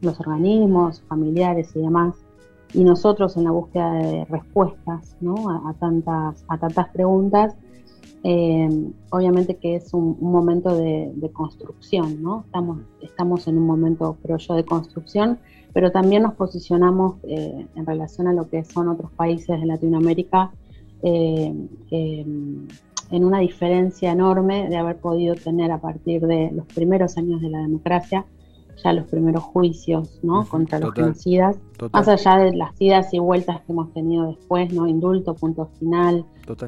los 0.00 0.20
organismos 0.20 1.02
familiares 1.02 1.70
y 1.74 1.80
demás, 1.80 2.14
y 2.74 2.84
nosotros 2.84 3.36
en 3.36 3.44
la 3.44 3.50
búsqueda 3.52 3.92
de 3.92 4.24
respuestas 4.26 5.16
a, 5.66 5.74
tantas, 5.78 6.44
a 6.48 6.58
tantas 6.58 6.88
preguntas, 6.90 7.56
eh, 8.22 8.68
obviamente 9.10 9.56
que 9.56 9.76
es 9.76 9.94
un, 9.94 10.18
momento 10.20 10.76
de, 10.76 11.30
construcción, 11.32 12.22
¿no? 12.22 12.42
Estamos, 12.46 12.80
estamos 13.00 13.48
en 13.48 13.56
un 13.56 13.66
momento, 13.66 14.18
creo 14.22 14.36
yo, 14.36 14.54
de 14.54 14.64
construcción, 14.64 15.38
pero 15.72 15.90
también 15.90 16.22
nos 16.22 16.34
posicionamos 16.34 17.16
eh, 17.22 17.66
en 17.74 17.86
relación 17.86 18.26
a 18.26 18.32
lo 18.32 18.48
que 18.48 18.64
son 18.64 18.88
otros 18.88 19.10
países 19.12 19.60
de 19.60 19.66
Latinoamérica 19.66 20.50
eh, 21.02 21.54
en 21.90 23.24
una 23.24 23.40
diferencia 23.40 24.12
enorme 24.12 24.68
de 24.68 24.76
haber 24.76 24.96
podido 24.96 25.34
tener 25.34 25.72
a 25.72 25.80
partir 25.80 26.26
de 26.26 26.50
los 26.52 26.66
primeros 26.66 27.16
años 27.16 27.40
de 27.40 27.48
la 27.48 27.58
democracia 27.58 28.26
ya 28.82 28.92
los 28.92 29.06
primeros 29.06 29.42
juicios 29.42 30.20
¿no? 30.22 30.46
contra 30.46 30.78
los 30.78 30.94
genocidas, 30.94 31.58
más 31.92 32.08
allá 32.08 32.36
de 32.38 32.54
las 32.54 32.80
idas 32.80 33.12
y 33.12 33.18
vueltas 33.18 33.60
que 33.60 33.72
hemos 33.72 33.92
tenido 33.92 34.28
después, 34.28 34.72
¿no? 34.72 34.86
indulto, 34.86 35.34
punto 35.34 35.66
final, 35.78 36.24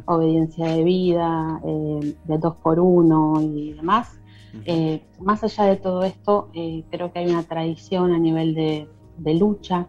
obediencia 0.06 0.66
de 0.66 0.85
vida, 0.85 1.61
eh, 1.64 2.16
de 2.25 2.38
dos 2.38 2.56
por 2.56 2.80
uno 2.80 3.40
y 3.40 3.73
demás. 3.73 4.18
Eh, 4.66 5.02
más 5.18 5.42
allá 5.44 5.64
de 5.64 5.76
todo 5.76 6.04
esto, 6.04 6.50
eh, 6.52 6.85
creo 6.90 7.11
que 7.12 7.21
hay 7.21 7.30
una 7.30 7.42
tradición 7.42 8.12
a 8.12 8.18
nivel 8.18 8.54
de, 8.54 8.88
lucha 9.35 9.87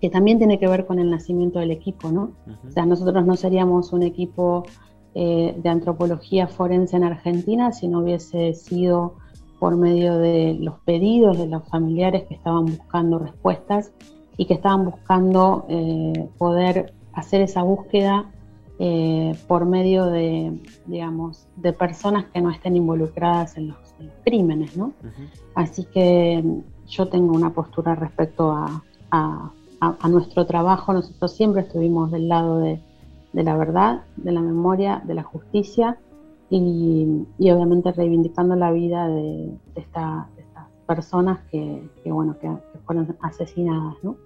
que 0.00 0.10
también 0.10 0.38
tiene 0.38 0.58
que 0.58 0.68
ver 0.68 0.86
con 0.86 0.98
el 0.98 1.10
nacimiento 1.10 1.58
del 1.58 1.70
equipo, 1.70 2.10
¿no? 2.10 2.32
O 2.66 2.70
sea, 2.70 2.86
nosotros 2.86 3.24
no 3.26 3.36
seríamos 3.36 3.92
un 3.92 4.02
equipo 4.02 4.64
de 5.14 5.68
antropología 5.68 6.48
forense 6.48 6.96
en 6.96 7.04
Argentina 7.04 7.70
si 7.70 7.86
no 7.86 8.00
hubiese 8.00 8.52
sido 8.52 9.14
por 9.64 9.76
medio 9.76 10.18
de 10.18 10.58
los 10.60 10.74
pedidos 10.80 11.38
de 11.38 11.46
los 11.46 11.66
familiares 11.70 12.24
que 12.24 12.34
estaban 12.34 12.66
buscando 12.66 13.18
respuestas 13.18 13.92
y 14.36 14.44
que 14.44 14.52
estaban 14.52 14.84
buscando 14.84 15.64
eh, 15.70 16.28
poder 16.36 16.92
hacer 17.14 17.40
esa 17.40 17.62
búsqueda 17.62 18.30
eh, 18.78 19.34
por 19.48 19.64
medio 19.64 20.04
de, 20.04 20.60
digamos, 20.84 21.46
de 21.56 21.72
personas 21.72 22.26
que 22.26 22.42
no 22.42 22.50
estén 22.50 22.76
involucradas 22.76 23.56
en 23.56 23.68
los, 23.68 23.78
crímenes, 24.22 24.76
¿no? 24.76 24.92
Así 25.54 25.86
que 25.86 26.44
yo 26.86 27.08
tengo 27.08 27.32
una 27.32 27.54
postura 27.54 27.94
respecto 27.94 28.52
a, 29.10 29.50
nuestro 30.10 30.44
trabajo. 30.44 30.92
Nosotros 30.92 31.32
siempre 31.32 31.62
estuvimos 31.62 32.10
del 32.10 32.28
lado 32.28 32.58
de, 32.58 32.80
la 33.32 33.56
verdad, 33.56 34.02
de 34.16 34.32
la 34.32 34.42
memoria, 34.42 35.00
de 35.06 35.14
la 35.14 35.22
justicia 35.22 35.96
y, 36.50 37.26
obviamente 37.50 37.92
reivindicando 37.92 38.54
la 38.56 38.70
vida 38.70 39.08
de, 39.08 39.56
estas 39.74 40.26
personas 40.86 41.40
que, 41.50 41.88
bueno, 42.04 42.38
que, 42.38 42.48
que 42.48 42.78
fueron 42.80 43.16
asesinadas, 43.20 43.94
¿no? 44.02 44.16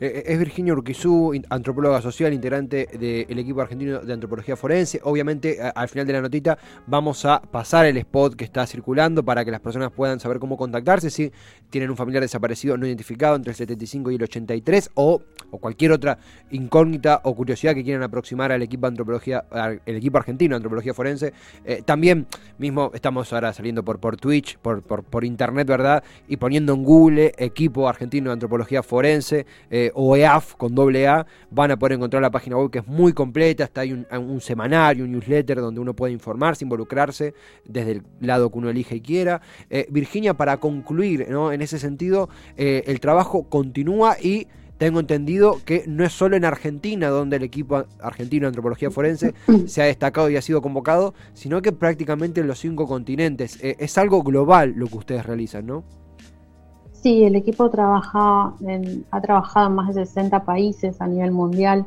Eh, 0.00 0.06
eh, 0.06 0.22
es 0.26 0.38
Virginia 0.38 0.72
Urquizú, 0.72 1.32
antropóloga 1.50 2.00
social, 2.00 2.32
integrante 2.32 2.88
del 2.98 3.38
equipo 3.38 3.60
argentino 3.60 4.00
de 4.00 4.12
antropología 4.12 4.56
forense. 4.56 5.00
Obviamente, 5.04 5.58
al 5.74 5.88
final 5.88 6.06
de 6.06 6.12
la 6.12 6.20
notita 6.20 6.58
vamos 6.86 7.24
a 7.24 7.40
pasar 7.40 7.86
el 7.86 7.96
spot 7.98 8.34
que 8.34 8.44
está 8.44 8.66
circulando 8.66 9.24
para 9.24 9.44
que 9.44 9.50
las 9.50 9.60
personas 9.60 9.90
puedan 9.90 10.20
saber 10.20 10.38
cómo 10.38 10.56
contactarse 10.56 11.10
si 11.10 11.32
tienen 11.70 11.90
un 11.90 11.96
familiar 11.96 12.22
desaparecido 12.22 12.76
no 12.76 12.86
identificado 12.86 13.36
entre 13.36 13.50
el 13.50 13.56
75 13.56 14.10
y 14.10 14.14
el 14.16 14.22
83 14.22 14.90
o, 14.94 15.22
cualquier 15.60 15.92
otra 15.92 16.18
incógnita 16.50 17.20
o 17.24 17.34
curiosidad 17.34 17.74
que 17.74 17.84
quieran 17.84 18.02
aproximar 18.02 18.50
al 18.50 18.62
equipo 18.62 18.86
antropología, 18.86 19.44
el 19.86 19.96
equipo 19.96 20.18
argentino 20.18 20.54
de 20.54 20.56
antropología 20.56 20.94
forense. 20.94 21.32
Eh, 21.64 21.82
también 21.84 22.26
mismo 22.58 22.90
estamos 22.94 23.32
ahora 23.32 23.52
saliendo 23.52 23.84
por, 23.84 24.16
Twitch, 24.16 24.58
por 24.58 25.24
internet, 25.24 25.66
¿verdad? 25.66 26.02
Y 26.28 26.36
poniendo 26.36 26.74
en 26.74 26.82
Google 26.82 27.32
equipo 27.38 27.88
argentino 27.88 28.30
de 28.30 28.34
antropología 28.34 28.82
forense 28.82 29.33
eh, 29.70 29.90
o 29.94 30.16
EAF 30.16 30.54
con 30.54 30.74
doble 30.74 31.06
A, 31.08 31.26
van 31.50 31.70
a 31.70 31.76
poder 31.76 31.94
encontrar 31.94 32.22
la 32.22 32.30
página 32.30 32.56
web 32.56 32.70
que 32.70 32.78
es 32.78 32.86
muy 32.86 33.12
completa, 33.12 33.64
hasta 33.64 33.82
hay 33.82 33.92
un, 33.92 34.40
semanario, 34.40 35.04
un 35.04 35.12
newsletter 35.12 35.60
donde 35.60 35.80
uno 35.80 35.94
puede 35.94 36.12
informarse, 36.12 36.64
involucrarse 36.64 37.34
desde 37.64 37.92
el 37.92 38.02
lado 38.20 38.50
que 38.50 38.58
uno 38.58 38.70
elige 38.70 38.96
y 38.96 39.00
quiera. 39.00 39.40
Eh, 39.70 39.86
Virginia, 39.90 40.34
para 40.34 40.58
concluir, 40.58 41.22
en 41.22 41.62
ese 41.62 41.78
sentido, 41.78 42.28
eh, 42.56 42.84
el 42.86 43.00
trabajo 43.00 43.44
continúa 43.48 44.16
y 44.20 44.46
tengo 44.78 45.00
entendido 45.00 45.60
que 45.64 45.84
no 45.86 46.04
es 46.04 46.12
solo 46.12 46.36
en 46.36 46.44
Argentina 46.44 47.08
donde 47.08 47.36
el 47.36 47.44
equipo 47.44 47.84
argentino 48.00 48.42
de 48.42 48.48
antropología 48.48 48.90
forense 48.90 49.34
se 49.66 49.82
ha 49.82 49.86
destacado 49.86 50.28
y 50.30 50.36
ha 50.36 50.42
sido 50.42 50.62
convocado, 50.62 51.14
sino 51.32 51.62
que 51.62 51.72
prácticamente 51.72 52.40
en 52.40 52.48
los 52.48 52.58
cinco 52.58 52.86
continentes. 52.86 53.58
es 53.62 53.98
algo 53.98 54.22
global 54.22 54.74
lo 54.76 54.86
que 54.88 54.96
ustedes 54.96 55.24
realizan, 55.24 55.66
¿no? 55.66 55.84
Sí, 57.04 57.22
el 57.22 57.36
equipo 57.36 57.68
trabaja 57.68 58.54
ha 59.10 59.20
trabajado 59.20 59.66
en 59.66 59.74
más 59.74 59.94
de 59.94 60.06
60 60.06 60.46
países 60.46 61.02
a 61.02 61.06
nivel 61.06 61.32
mundial 61.32 61.84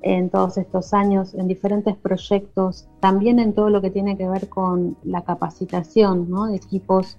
en 0.00 0.30
todos 0.30 0.58
estos 0.58 0.94
años, 0.94 1.34
en 1.34 1.48
diferentes 1.48 1.96
proyectos, 1.96 2.86
también 3.00 3.40
en 3.40 3.52
todo 3.52 3.68
lo 3.68 3.82
que 3.82 3.90
tiene 3.90 4.16
que 4.16 4.28
ver 4.28 4.48
con 4.48 4.96
la 5.02 5.22
capacitación 5.22 6.30
de 6.30 6.54
equipos 6.54 7.18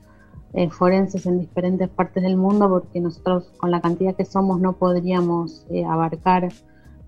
eh, 0.53 0.69
forenses 0.69 1.25
en 1.25 1.41
diferentes 1.41 1.89
partes 1.89 2.23
del 2.23 2.37
mundo, 2.37 2.69
porque 2.69 3.01
nosotros 3.01 3.51
con 3.57 3.69
la 3.69 3.81
cantidad 3.81 4.15
que 4.15 4.23
somos 4.23 4.61
no 4.61 4.71
podríamos 4.77 5.65
eh, 5.69 5.83
abarcar 5.83 6.53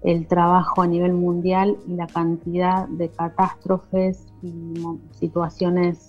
el 0.03 0.27
trabajo 0.27 0.81
a 0.81 0.87
nivel 0.87 1.13
mundial 1.13 1.77
y 1.87 1.93
la 1.93 2.07
cantidad 2.07 2.85
de 2.89 3.07
catástrofes 3.07 4.27
y 4.41 4.73
situaciones 5.11 6.05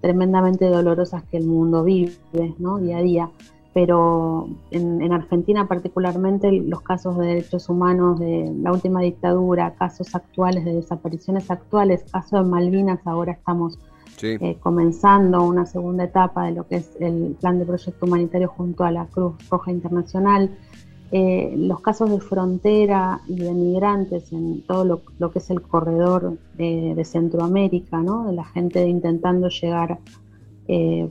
tremendamente 0.00 0.68
dolorosas 0.68 1.22
que 1.24 1.36
el 1.38 1.46
mundo 1.46 1.84
vive 1.84 2.12
¿no? 2.58 2.78
día 2.78 2.98
a 2.98 3.02
día. 3.02 3.30
Pero 3.74 4.48
en, 4.70 5.12
Argentina 5.12 5.68
particularmente 5.68 6.50
los 6.50 6.80
casos 6.80 7.16
de 7.18 7.26
derechos 7.26 7.68
humanos 7.68 8.18
de 8.18 8.52
la 8.60 8.72
última 8.72 9.00
dictadura, 9.02 9.74
casos 9.74 10.14
actuales 10.14 10.64
de 10.64 10.74
desapariciones 10.74 11.50
actuales, 11.50 12.04
caso 12.10 12.42
de 12.42 12.48
Malvinas, 12.48 13.00
ahora 13.06 13.32
estamos 13.32 13.78
eh, 14.22 14.56
comenzando 14.60 15.44
una 15.44 15.64
segunda 15.64 16.04
etapa 16.04 16.46
de 16.46 16.52
lo 16.52 16.66
que 16.66 16.76
es 16.76 16.96
el 16.98 17.36
plan 17.40 17.58
de 17.60 17.66
proyecto 17.66 18.04
humanitario 18.04 18.48
junto 18.48 18.82
a 18.84 18.90
la 18.90 19.06
Cruz 19.06 19.34
Roja 19.48 19.70
Internacional. 19.70 20.50
Eh, 21.10 21.54
los 21.56 21.80
casos 21.80 22.10
de 22.10 22.20
frontera 22.20 23.22
y 23.26 23.36
de 23.36 23.54
migrantes 23.54 24.30
en 24.30 24.60
todo 24.66 25.02
lo, 25.18 25.30
que 25.30 25.38
es 25.38 25.48
el 25.48 25.62
corredor 25.62 26.36
de, 26.58 27.02
Centroamérica, 27.04 28.02
¿no? 28.02 28.26
de 28.26 28.34
la 28.34 28.44
gente 28.44 28.86
intentando 28.86 29.48
llegar 29.48 30.00
eh, 30.66 31.08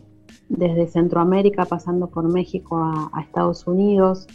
desde 0.49 0.85
Centroamérica, 0.87 1.65
pasando 1.65 2.07
por 2.07 2.31
México 2.31 2.77
a, 2.77 3.21
Estados 3.21 3.65
Unidos. 3.65 4.27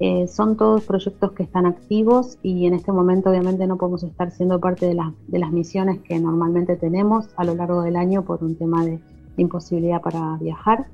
Eh, 0.00 0.26
son 0.28 0.56
todos 0.56 0.82
proyectos 0.84 1.32
que 1.32 1.42
están 1.42 1.66
activos 1.66 2.38
y 2.42 2.66
en 2.66 2.72
este 2.72 2.90
momento 2.90 3.28
obviamente 3.28 3.66
no 3.66 3.76
podemos 3.76 4.02
estar 4.02 4.30
siendo 4.30 4.58
parte 4.58 4.86
de, 4.86 4.98
de 5.28 5.38
las 5.38 5.52
misiones 5.52 6.00
que 6.00 6.18
normalmente 6.18 6.74
tenemos 6.76 7.28
a 7.36 7.44
lo 7.44 7.54
largo 7.54 7.82
del 7.82 7.96
año 7.96 8.24
por 8.24 8.42
un 8.42 8.56
tema 8.56 8.84
de 8.84 8.98
imposibilidad 9.36 10.00
para 10.00 10.38
viajar. 10.38 10.86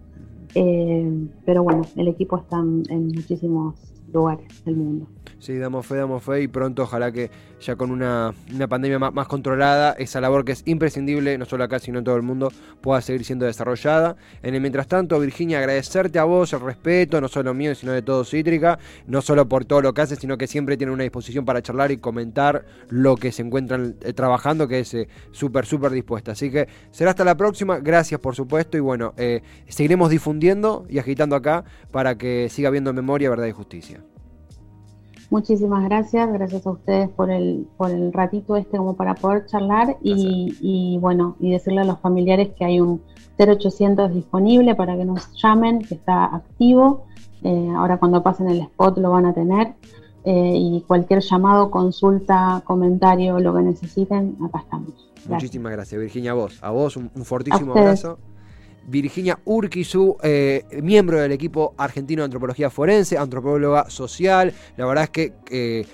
pero 0.52 1.62
bueno, 1.62 1.82
el 1.94 2.08
equipo 2.08 2.37
está 2.38 2.58
en 2.58 3.06
muchísimos 3.14 3.88
lugares 4.12 4.65
del 4.65 4.77
mundo. 4.77 5.07
Sí, 5.38 5.57
damos 5.57 5.87
fe, 5.87 5.97
damos 5.97 6.25
fe 6.25 6.43
y 6.43 6.49
pronto 6.49 6.83
ojalá 6.83 7.12
que 7.12 7.31
ya 7.61 7.77
con 7.77 7.91
una, 7.91 8.35
pandemia 8.69 8.99
más, 8.99 9.29
controlada, 9.29 9.93
esa 9.93 10.21
labor 10.21 10.45
que 10.45 10.53
es 10.53 10.62
imprescindible, 10.67 11.38
no 11.38 11.45
solo 11.45 11.65
acá, 11.65 11.79
sino 11.79 11.99
en 11.99 12.05
todo 12.05 12.17
el 12.17 12.23
mundo, 12.23 12.53
pueda 12.81 13.00
seguir 13.00 13.25
siendo 13.25 13.47
desarrollada. 13.47 14.17
En 14.43 14.55
el 14.55 14.61
mientras 14.61 14.88
tanto, 14.88 15.19
Virginia, 15.21 15.59
agradecerte 15.59 16.19
a 16.19 16.25
vos 16.25 16.53
el 16.53 16.61
respeto, 16.61 17.21
no 17.21 17.29
solo 17.29 17.55
mío, 17.55 17.75
sino 17.75 17.93
de 17.93 18.03
todo 18.03 18.25
Cítrica, 18.25 18.79
no 19.07 19.23
solo 19.23 19.49
por 19.49 19.65
todo 19.65 19.81
lo 19.81 19.95
que 19.95 20.03
haces, 20.03 20.19
sino 20.19 20.38
que 20.38 20.47
siempre 20.47 20.77
tiene 20.77 20.93
una 20.93 21.05
disposición 21.05 21.45
para 21.45 21.62
charlar 21.62 21.93
y 21.93 21.99
comentar 21.99 22.65
lo 22.88 23.17
que 23.17 23.31
se 23.31 23.43
encuentran 23.43 23.97
eh, 24.03 24.12
trabajando, 24.12 24.67
que 24.67 24.81
es 24.81 24.95
eh, 24.95 25.09
súper, 25.31 25.67
súper 25.67 25.93
dispuesta. 25.93 26.33
Así 26.33 26.50
que 26.50 26.69
será 26.91 27.11
hasta 27.11 27.25
la 27.25 27.37
próxima, 27.37 27.79
gracias 27.79 28.21
por 28.21 28.35
supuesto, 28.35 28.77
y 28.77 28.81
bueno, 28.81 29.15
eh, 29.17 29.43
seguiremos 29.69 30.11
difundiendo 30.11 30.87
y 30.88 30.99
agitando 30.99 31.37
acá 31.37 31.65
para 31.93 32.19
que 32.19 32.49
siga 32.50 32.69
habiendo 32.69 32.93
memoria, 32.93 33.31
verdad 33.31 33.47
y 33.47 33.53
justicia. 33.53 33.98
Muchísimas 35.30 35.85
gracias, 35.85 36.32
gracias 36.32 36.66
a 36.66 36.70
ustedes 36.70 37.11
por 37.11 37.30
el, 37.30 37.66
por 37.76 37.90
el 37.90 38.12
ratito 38.12 38.56
este 38.56 38.78
como 38.78 38.97
para 38.97 39.14
poder 39.14 39.44
charlar 39.44 39.99
y, 40.02 40.99
bueno, 41.00 41.37
y 41.38 41.50
decirle 41.50 41.82
a 41.82 41.85
los 41.85 42.00
familiares 42.00 42.49
que 42.56 42.64
hay 42.64 42.80
un 42.80 43.02
0800 43.38 44.14
disponible 44.14 44.75
para 44.75 44.97
que 44.97 45.04
nos 45.04 45.30
llamen, 45.40 45.80
que 45.80 45.94
está 45.94 46.25
activo. 46.35 47.04
Eh, 47.42 47.70
ahora 47.76 47.99
cuando 47.99 48.23
pasen 48.23 48.49
el 48.49 48.61
spot 48.61 48.99
lo 48.99 49.11
van 49.11 49.26
a 49.26 49.35
tener. 49.35 49.75
Eh, 50.25 50.54
y 50.56 50.85
cualquier 50.87 51.20
llamado, 51.20 51.70
consulta, 51.70 52.62
comentario, 52.64 53.38
lo 53.38 53.54
que 53.54 53.62
necesiten, 53.62 54.37
acá 54.44 54.61
estamos. 54.61 55.11
Muchísimas 55.28 55.73
gracias, 55.73 56.00
Virginia, 56.00 56.32
a 56.32 56.35
vos. 56.35 56.58
A 56.62 56.70
vos 56.70 56.97
un, 56.97 57.11
fortísimo 57.11 57.73
abrazo. 57.73 58.18
Virginia 58.88 59.38
Urquizu, 59.45 60.16
eh, 60.23 60.64
miembro 60.83 61.21
del 61.21 61.33
equipo 61.33 61.75
argentino 61.76 62.23
de 62.23 62.25
antropología 62.25 62.71
forense, 62.71 63.18
antropóloga 63.18 63.90
social. 63.90 64.52
La 64.76 64.87
verdad 64.87 65.04
es 65.04 65.11
que 65.11 65.33
eh, 65.50 65.87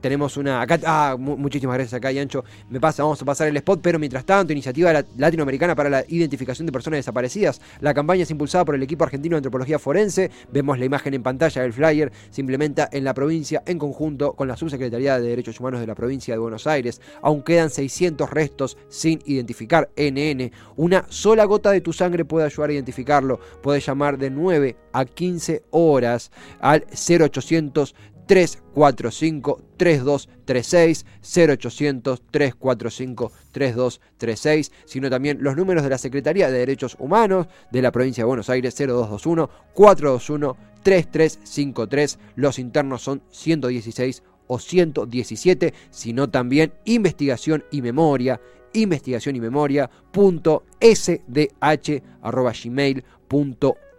tenemos 0.00 0.36
una. 0.36 0.66
Ah, 0.84 1.16
muchísimas 1.18 1.74
gracias 1.74 1.94
acá, 1.94 2.10
Yancho. 2.12 2.44
Me 2.70 2.80
pasa, 2.80 3.02
vamos 3.02 3.20
a 3.22 3.24
pasar 3.24 3.48
el 3.48 3.56
spot, 3.56 3.80
pero 3.82 3.98
mientras 3.98 4.24
tanto, 4.24 4.52
iniciativa 4.52 4.92
latinoamericana 5.16 5.74
para 5.74 5.90
la 5.90 6.04
identificación 6.08 6.66
de 6.66 6.72
personas 6.72 6.98
desaparecidas. 6.98 7.60
La 7.80 7.94
campaña 7.94 8.22
es 8.22 8.30
impulsada 8.30 8.64
por 8.64 8.74
el 8.74 8.82
equipo 8.82 9.04
argentino 9.04 9.34
de 9.34 9.38
antropología 9.38 9.78
forense. 9.78 10.30
Vemos 10.52 10.78
la 10.78 10.84
imagen 10.84 11.14
en 11.14 11.22
pantalla 11.22 11.62
del 11.62 11.72
flyer. 11.72 12.12
Se 12.30 12.40
implementa 12.40 12.88
en 12.92 13.04
la 13.04 13.14
provincia 13.14 13.62
en 13.66 13.78
conjunto 13.78 14.34
con 14.34 14.48
la 14.48 14.56
Subsecretaría 14.56 15.18
de 15.18 15.28
Derechos 15.28 15.60
Humanos 15.60 15.80
de 15.80 15.86
la 15.86 15.94
provincia 15.94 16.34
de 16.34 16.38
Buenos 16.38 16.66
Aires. 16.66 17.00
Aún 17.22 17.42
quedan 17.42 17.70
600 17.70 18.30
restos 18.30 18.76
sin 18.88 19.20
identificar. 19.24 19.90
NN. 19.96 20.50
Una 20.76 21.04
sola 21.08 21.44
gota 21.44 21.70
de 21.70 21.80
tu 21.80 21.92
sangre 21.92 22.24
puede 22.24 22.46
ayudar 22.46 22.70
a 22.70 22.72
identificarlo. 22.74 23.40
Puedes 23.62 23.84
llamar 23.86 24.18
de 24.18 24.30
9 24.30 24.76
a 24.92 25.04
15 25.04 25.64
horas 25.70 26.30
al 26.60 26.84
0800 26.90 27.94
345 28.26 29.62
3236 29.76 31.06
0800 31.22 32.22
345 32.30 33.32
3236, 33.52 34.72
sino 34.84 35.10
también 35.10 35.38
los 35.40 35.56
números 35.56 35.84
de 35.84 35.90
la 35.90 35.98
Secretaría 35.98 36.50
de 36.50 36.58
Derechos 36.58 36.96
Humanos 36.98 37.46
de 37.70 37.82
la 37.82 37.92
provincia 37.92 38.22
de 38.22 38.26
Buenos 38.26 38.50
Aires 38.50 38.74
0221 38.76 39.48
421 39.72 40.56
3353. 40.82 42.18
Los 42.36 42.58
internos 42.58 43.02
son 43.02 43.22
116 43.30 44.22
o 44.46 44.58
117, 44.58 45.74
sino 45.90 46.28
también 46.30 46.72
investigación 46.84 47.64
y 47.70 47.82
memoria, 47.82 48.40
investigación 48.72 49.36
y 49.36 49.40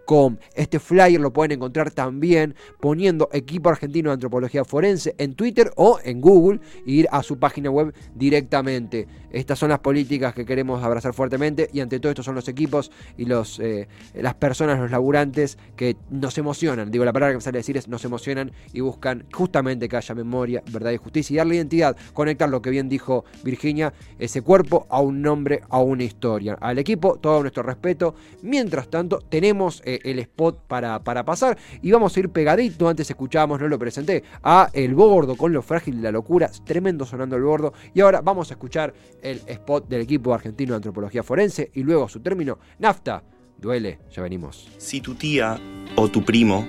memoria 0.08 0.38
este 0.54 0.78
flyer 0.78 1.20
lo 1.20 1.32
pueden 1.32 1.52
encontrar 1.52 1.90
también 1.90 2.54
poniendo 2.80 3.28
Equipo 3.32 3.68
Argentino 3.68 4.10
de 4.10 4.14
Antropología 4.14 4.64
Forense 4.64 5.14
en 5.18 5.34
Twitter 5.34 5.70
o 5.76 5.98
en 6.02 6.20
Google 6.20 6.60
e 6.86 6.90
ir 6.90 7.08
a 7.10 7.22
su 7.22 7.38
página 7.38 7.70
web 7.70 7.94
directamente. 8.14 9.06
Estas 9.30 9.58
son 9.58 9.68
las 9.68 9.80
políticas 9.80 10.34
que 10.34 10.46
queremos 10.46 10.82
abrazar 10.82 11.12
fuertemente 11.12 11.68
y 11.72 11.80
ante 11.80 12.00
todo 12.00 12.10
estos 12.10 12.24
son 12.24 12.34
los 12.34 12.48
equipos 12.48 12.90
y 13.18 13.26
los, 13.26 13.60
eh, 13.60 13.88
las 14.14 14.34
personas, 14.34 14.78
los 14.78 14.90
laburantes 14.90 15.58
que 15.76 15.96
nos 16.10 16.38
emocionan. 16.38 16.90
Digo, 16.90 17.04
la 17.04 17.12
palabra 17.12 17.32
que 17.32 17.36
me 17.36 17.42
sale 17.42 17.58
a 17.58 17.60
decir 17.60 17.76
es 17.76 17.88
nos 17.88 18.04
emocionan 18.04 18.52
y 18.72 18.80
buscan 18.80 19.26
justamente 19.32 19.88
que 19.88 19.96
haya 19.96 20.14
memoria, 20.14 20.62
verdad 20.72 20.92
y 20.92 20.96
justicia 20.96 21.34
y 21.34 21.36
darle 21.36 21.56
identidad, 21.56 21.96
conectar 22.14 22.48
lo 22.48 22.62
que 22.62 22.70
bien 22.70 22.88
dijo 22.88 23.26
Virginia, 23.44 23.92
ese 24.18 24.40
cuerpo 24.40 24.86
a 24.88 25.00
un 25.00 25.20
nombre, 25.20 25.60
a 25.68 25.80
una 25.80 26.04
historia. 26.04 26.56
Al 26.60 26.78
equipo, 26.78 27.18
todo 27.18 27.42
nuestro 27.42 27.62
respeto. 27.62 28.14
Mientras 28.42 28.88
tanto, 28.88 29.20
tenemos... 29.28 29.82
Eh, 29.84 29.97
el 30.04 30.18
spot 30.20 30.66
para, 30.66 31.02
para 31.02 31.24
pasar. 31.24 31.58
Y 31.82 31.90
vamos 31.90 32.16
a 32.16 32.20
ir 32.20 32.30
pegadito, 32.30 32.88
antes 32.88 33.08
escuchábamos, 33.10 33.60
no 33.60 33.68
lo 33.68 33.78
presenté, 33.78 34.24
a 34.42 34.70
El 34.72 34.94
Bordo 34.94 35.36
con 35.36 35.52
lo 35.52 35.62
frágil 35.62 35.96
de 35.96 36.02
la 36.02 36.12
locura, 36.12 36.50
tremendo 36.64 37.06
sonando 37.06 37.36
el 37.36 37.42
Bordo. 37.42 37.72
Y 37.94 38.00
ahora 38.00 38.20
vamos 38.20 38.50
a 38.50 38.54
escuchar 38.54 38.94
el 39.22 39.40
spot 39.46 39.88
del 39.88 40.02
equipo 40.02 40.34
argentino 40.34 40.72
de 40.72 40.76
antropología 40.76 41.22
forense 41.22 41.70
y 41.74 41.82
luego 41.82 42.08
su 42.08 42.20
término, 42.20 42.58
Nafta. 42.78 43.22
Duele, 43.56 43.98
ya 44.12 44.22
venimos. 44.22 44.68
Si 44.78 45.00
tu 45.00 45.16
tía 45.16 45.58
o 45.96 46.08
tu 46.08 46.24
primo, 46.24 46.64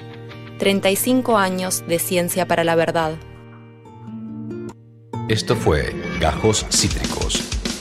35 0.58 1.38
años 1.38 1.82
de 1.88 1.98
ciencia 1.98 2.46
para 2.46 2.64
la 2.64 2.74
verdad. 2.74 3.14
Esto 5.28 5.56
fue 5.56 5.94
Gajos 6.20 6.66
Cítricos. 6.70 7.09